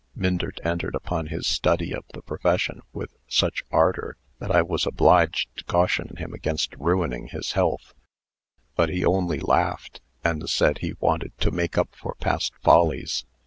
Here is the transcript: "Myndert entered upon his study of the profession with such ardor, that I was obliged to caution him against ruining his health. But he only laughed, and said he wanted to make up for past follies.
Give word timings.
"Myndert 0.15 0.59
entered 0.65 0.95
upon 0.95 1.27
his 1.27 1.45
study 1.45 1.93
of 1.93 2.03
the 2.15 2.23
profession 2.23 2.81
with 2.91 3.11
such 3.27 3.63
ardor, 3.69 4.17
that 4.39 4.49
I 4.49 4.63
was 4.63 4.87
obliged 4.87 5.55
to 5.57 5.63
caution 5.65 6.15
him 6.17 6.33
against 6.33 6.73
ruining 6.77 7.27
his 7.27 7.51
health. 7.51 7.93
But 8.75 8.89
he 8.89 9.05
only 9.05 9.39
laughed, 9.39 10.01
and 10.23 10.49
said 10.49 10.79
he 10.79 10.95
wanted 10.99 11.37
to 11.41 11.51
make 11.51 11.77
up 11.77 11.89
for 11.95 12.15
past 12.15 12.51
follies. 12.63 13.25